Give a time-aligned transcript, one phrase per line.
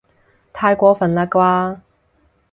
[0.51, 1.79] 太過分喇啩